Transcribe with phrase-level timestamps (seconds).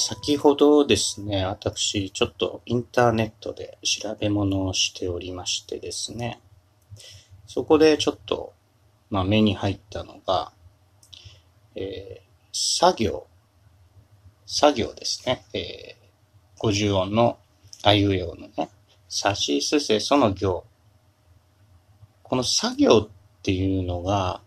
[0.00, 6.40] 先ほどですね、私、ちょっとインターネットで調べ物をしておりましてですね、
[7.46, 8.54] そこでちょっと、
[9.10, 10.52] まあ、目に入ったのが、
[11.74, 13.26] えー、作業、
[14.46, 17.38] 作業ですね、えー、50音の
[17.82, 18.70] あいうえおのね、
[19.08, 20.64] さしすせその行。
[22.22, 23.08] この作業っ
[23.42, 24.40] ていうのが、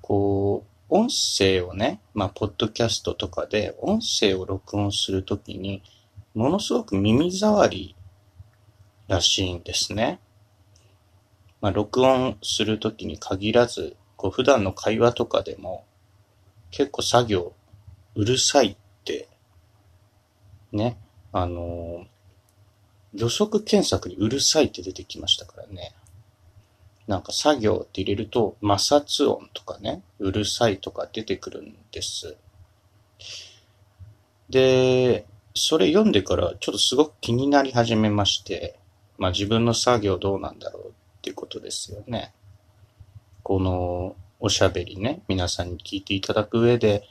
[0.00, 5.82] こう、音声をね、まあ、ポッドキャストとかで音声を録音するときに、
[6.36, 7.96] ものすごく耳障り
[9.08, 10.20] らしいんですね。
[11.60, 15.84] まあ、録音するときに限らず、こう普段の会話とかでも、
[16.70, 17.54] 結構作業
[18.14, 19.28] うるさいって、
[20.70, 20.96] ね、
[21.32, 25.92] あのー、予測検索にうるさいって出てきましたからね。
[27.06, 32.36] なんか作業って入れると摩擦音とかね、うるさいとか出てくるんです。
[34.48, 38.78] で、それ読んでからちょっとすごく気になり始めまして、
[39.18, 40.90] まあ自分の作業どうなんだろうっ
[41.22, 42.32] ていうことですよね。
[43.42, 47.06] このおしゃべりね、皆さんに聞いていただく上で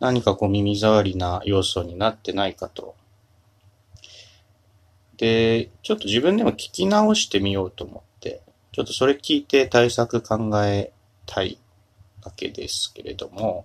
[0.00, 2.96] 何かこう耳障りな要素になってないかと。
[5.16, 8.02] で、ちょっと自分でも聞き直してみようと思
[8.72, 10.92] ちょっとそれ聞いて対策考え
[11.26, 11.58] たい
[12.22, 13.64] わけですけれども、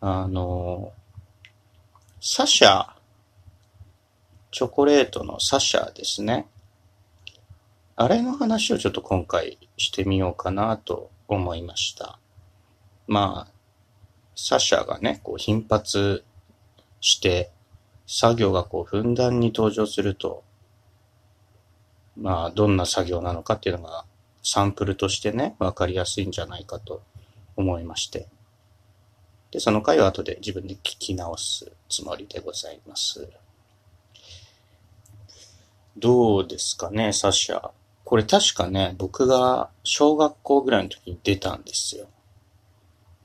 [0.00, 0.92] あの、
[2.20, 2.86] サシャ、
[4.50, 6.48] チョコレートのサシャですね。
[7.96, 12.18] あれの話をちょっと今回してみようかなと思いました。
[13.06, 13.52] まあ、
[14.34, 16.24] サシャがね、こう頻発
[17.00, 17.50] して、
[18.06, 20.42] 作業がこうふんだんに登場すると、
[22.16, 24.04] まあ、どんな作業なのかっていうのが
[24.42, 27.02] サンプルとしてね、わかりやすいんじゃないかと
[27.56, 28.28] 思いまして。
[29.50, 33.28] で、その回を後で自分で聞き直すつもりでございます。
[35.96, 37.70] どうですかね、サシャ。
[38.04, 42.08] これ確かね、僕が小学校ぐらいの時に出たんですよ。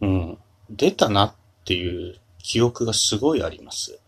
[0.01, 0.37] うん。
[0.69, 1.33] 出たなっ
[1.65, 3.99] ていう記憶がすごいあります。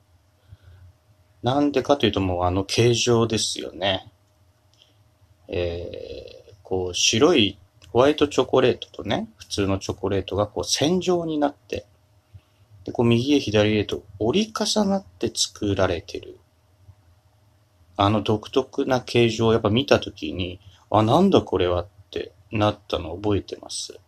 [1.42, 4.12] なんでかというともうあの形状ですよね。
[5.50, 7.58] えー、こう白い
[7.92, 11.86] ホワイトチョコレートとね、普通のチョコレートがこう線状になって、
[12.86, 16.40] で、こう右へ左へと折り重なって作られてる。
[17.98, 24.00] あの独特な形状をやっぱ見たときに、あ、なんだこれはってなったのを覚えてます。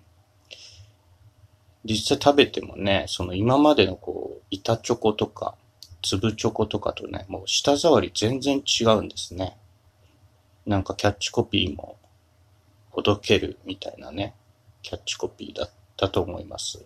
[1.83, 5.55] 実際食べてもね、その今までのこう、板チョコとか、
[6.03, 9.57] 粒チョコとかとね、もう舌触り全然違うんですね。
[10.65, 11.97] なんかキャッチコピーも
[12.89, 14.35] ほどけるみたいなね、
[14.81, 16.85] キャッチコピーだったと思います。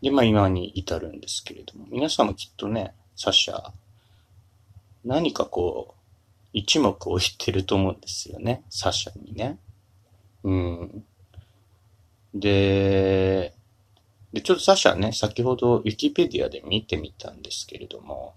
[0.00, 3.70] で、まあ今に至るんですけれども、皆さんもきっとね、サッシャ、
[5.04, 6.02] 何かこう、
[6.52, 9.58] 一目置いてると思うんですよね、サッシャにね。
[10.42, 11.04] うん。
[12.34, 13.54] で、
[14.32, 18.34] で、ちょっとサッシャね、先ほどウィキペディアで見てみたんですけれども、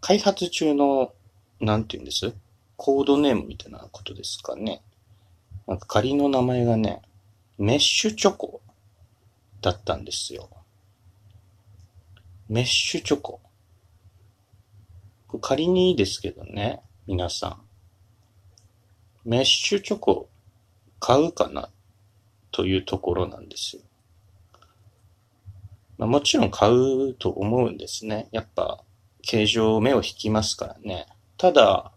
[0.00, 1.12] 開発中の
[1.60, 2.32] なんて言うんです？
[2.76, 4.82] コードネームみたいなことですかね。
[5.66, 7.02] なんか仮の名前がね、
[7.58, 8.60] メッシュチョコ
[9.60, 10.48] だったんですよ。
[12.48, 13.40] メッシュチョコ。
[15.40, 19.28] 仮にいいですけどね、皆さん。
[19.28, 20.28] メッシュチョコ
[21.00, 21.68] 買うかな
[22.50, 23.82] というところなんですよ。
[25.98, 28.28] まあ、もちろん買うと思うんですね。
[28.30, 28.80] やっぱ
[29.20, 31.06] 形状目を引きますからね。
[31.38, 31.92] ただ、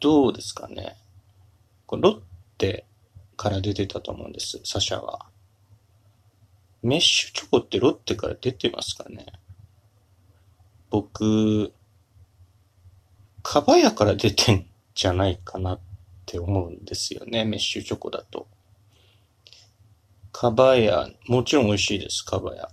[0.00, 0.98] どうですかね。
[1.90, 2.20] ロッ
[2.58, 2.84] テ
[3.38, 5.26] から出てたと思うんです、サシャは。
[6.82, 9.24] メッシュチョコってロッテから出てますかね
[10.90, 11.72] 僕、
[13.42, 15.80] かばやから出てんじゃないかなっ
[16.26, 18.46] て思うんですよね、メッシュチョコだと。
[20.32, 22.68] かばや、もちろん美味しいです、かばや。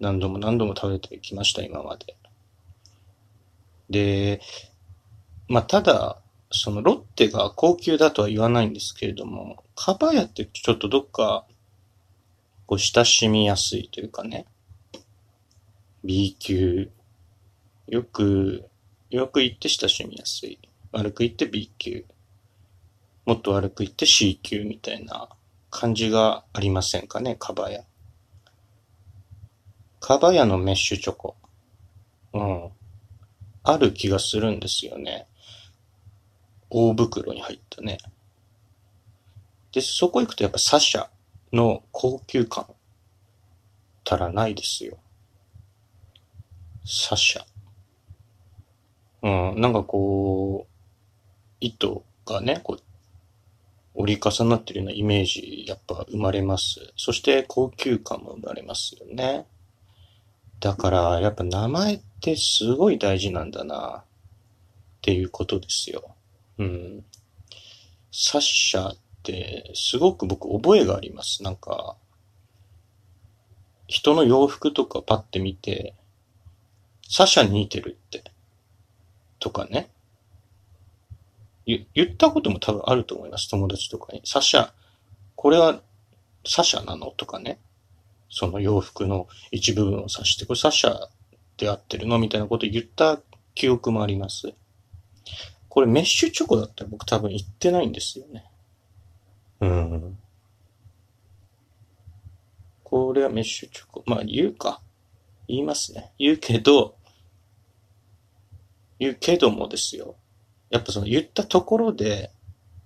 [0.00, 2.16] 何度も何度も食べてきました、今まで。
[3.92, 4.40] で、
[5.48, 6.18] まあ、ただ、
[6.50, 11.46] そのロッテが高級だとは言わないんですけれども、カバヤってちょっとどっか、
[12.66, 14.46] こう親しみやすいというかね、
[16.04, 16.90] B 級、
[17.86, 18.64] よく、
[19.10, 20.58] よく言って親しみやすい。
[20.90, 22.04] 悪く言って B 級。
[23.24, 25.28] もっと悪く言って C 級みたいな
[25.70, 27.84] 感じがありませんかね、カバヤ。
[30.00, 31.36] カバヤのメッシュチョコ。
[33.64, 35.26] ある気がするんですよね。
[36.70, 37.98] 大袋に入ったね。
[39.72, 41.08] で、そこ行くとやっぱサシャ
[41.52, 42.66] の高級感、
[44.04, 44.98] たらないですよ。
[46.84, 47.44] サシャ。
[49.22, 50.72] うん、なんかこう、
[51.60, 52.82] 糸がね、こう、
[53.94, 56.92] 折り重なってるようなイメージ、やっぱ生まれます。
[56.96, 59.46] そして高級感も生まれますよね。
[60.60, 64.04] だから、やっぱ名前っってすごい大事なんだな、っ
[65.02, 66.14] ていうことですよ。
[66.58, 67.04] うん。
[68.12, 71.42] サッシャってすごく僕覚えがあります。
[71.42, 71.96] なんか、
[73.88, 75.94] 人の洋服とかパッて見て、
[77.08, 78.22] サッシャに似てるって。
[79.40, 79.90] とかね。
[81.66, 83.50] 言ったことも多分あると思います。
[83.50, 84.22] 友達とかに。
[84.24, 84.70] サッシャ、
[85.34, 85.80] これは
[86.46, 87.10] サシャなの？
[87.16, 87.58] とかね。
[88.30, 91.08] その洋服の一部分を指して、これサシャ
[91.56, 93.20] で合ってるのみたいなこと言った
[93.54, 94.54] 記憶もあります。
[95.68, 98.44] これメッシュチョコだったら僕多分言ってないんですよね。
[99.60, 100.18] うん。
[102.84, 104.02] これはメッシュチョコ。
[104.06, 104.80] まあ言うか。
[105.48, 106.12] 言いますね。
[106.18, 106.96] 言うけど、
[108.98, 110.16] 言うけどもですよ。
[110.70, 112.30] やっぱその言ったところで、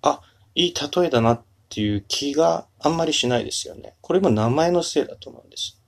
[0.02, 0.20] あ、
[0.54, 3.94] いい例えだなっていう気があんまりしないですよね。
[4.00, 5.80] これも名前のせいだと思うんです。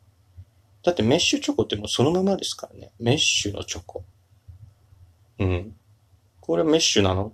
[0.88, 2.92] だってメッシュチョコってもうそのままですからね。
[2.98, 4.04] メッシュのチョコ。
[5.38, 5.76] うん。
[6.40, 7.26] これメッシュなの？
[7.26, 7.30] っ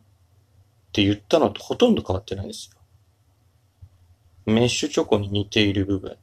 [0.90, 2.80] て言ったのとほとんど変わってないですよ。
[4.52, 6.16] メッシュチョコに似ている部分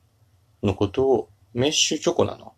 [0.62, 2.48] のことをメッシュチョコなの？
[2.48, 2.51] っ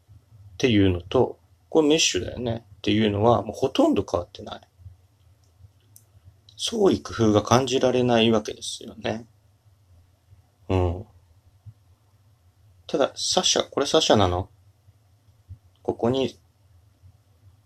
[0.57, 1.37] ていうのと、
[1.69, 2.65] これメッシュだよね？
[2.77, 4.61] っていうのはもうほとんど変わってない。
[6.57, 9.27] 創意工夫が感じられないわけですよね。
[10.67, 11.05] うん。
[12.87, 14.49] ただ、サシャ、これサシャなの？
[16.03, 16.37] ここに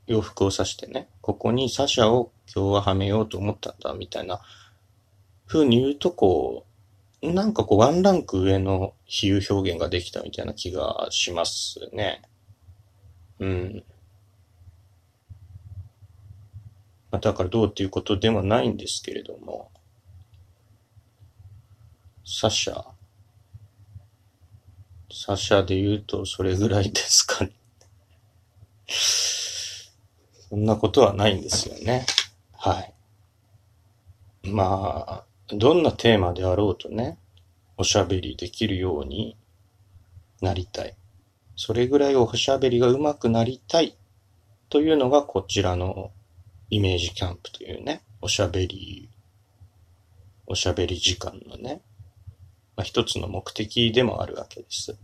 [0.06, 4.42] 洋服を刺してね、ここにサシャを今日ははめようと思ったんだ、みたいな
[5.48, 6.63] 風に言うと、こ
[7.24, 12.22] う、なんかこうワンランク上の比喩表現ができたみたいな気がしますね。
[13.39, 13.84] うん。
[17.10, 19.72] まあ、だからどうっていうことではないんですけれども、
[22.24, 22.86] サシャ、
[25.12, 27.51] サシャで言うとそれぐらいですかね。
[28.88, 32.06] そんなことはないんですよね。
[32.54, 32.94] はい。
[34.50, 37.18] まあ、どんなテーマであろうとね、
[37.78, 39.38] おしゃべりできるように
[40.42, 40.95] なりたい。
[41.56, 43.98] それぐらいおしゃべりが上手くなりたい
[44.69, 46.12] というのがこちらの
[46.69, 49.10] イメージキャンプというね、おしゃべり、
[50.45, 51.81] おしゃべり時間のね、
[52.75, 54.98] まあ、一つの目的でもあるわけです。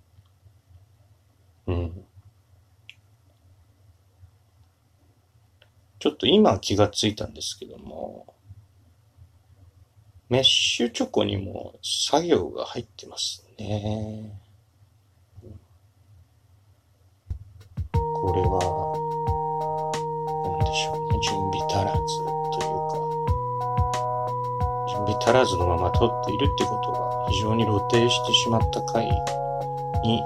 [1.68, 2.06] うん。
[6.04, 8.26] ちょっと今気がついたんですけども、
[10.28, 14.38] メッシュチョコにも作業が入ってますね。
[17.94, 18.60] これは、
[20.66, 21.20] でしょうね。
[21.24, 23.00] 準備足らずというか、
[24.90, 29.06] 準備足らずのまま撮っているってことが非常に露呈してしまった回
[30.04, 30.22] に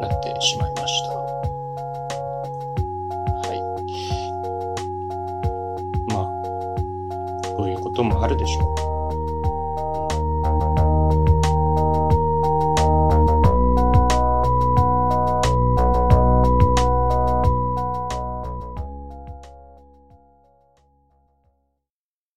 [0.00, 1.25] なってしまいました。
[7.96, 8.95] こともあるでしょう。